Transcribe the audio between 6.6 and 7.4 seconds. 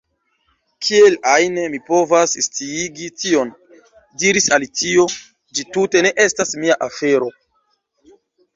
mia afero."